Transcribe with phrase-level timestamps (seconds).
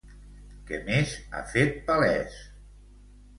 [0.69, 2.41] Què més ha fet palès?